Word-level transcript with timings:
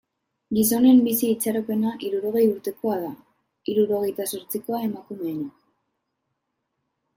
Gizonen 0.59 1.01
bizi 1.07 1.27
itxaropena 1.33 1.91
hirurogei 2.05 2.47
urtekoa 2.55 2.97
da, 3.03 3.13
hirurogeita 3.71 4.29
zortzikoa 4.33 4.83
emakumeena. 4.89 5.49